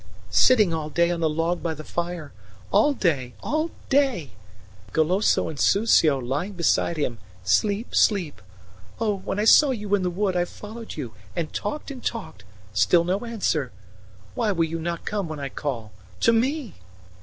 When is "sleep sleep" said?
7.43-8.41